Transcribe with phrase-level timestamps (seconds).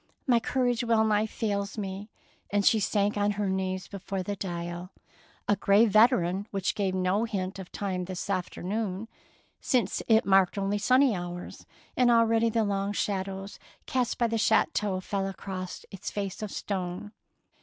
[0.25, 2.09] My courage wellnigh fails me";
[2.49, 4.89] and she sank on her knees before the dial,—
[5.47, 9.07] a grey veteran which gave no hint of time this afternoon,
[9.59, 14.99] since it marked only sunny hours, and already the long shadows cast by the chateau
[15.01, 17.11] fell across its face of stone.